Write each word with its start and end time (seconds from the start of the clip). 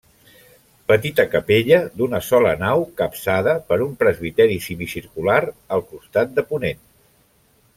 Petita 0.91 1.25
capella 1.33 1.77
d'una 1.99 2.21
sola 2.29 2.53
nau 2.63 2.85
capçada 3.01 3.53
per 3.69 3.79
un 3.87 3.93
presbiteri 4.01 4.57
semicircular 4.69 5.39
al 5.77 5.85
costat 5.93 6.33
de 6.41 6.47
ponent. 6.55 6.83